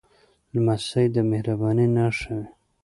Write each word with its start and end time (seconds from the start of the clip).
لمسی 0.53 1.05
د 1.15 1.17
مهربانۍ 1.31 1.87
نښه 1.95 2.31
وي. 2.39 2.47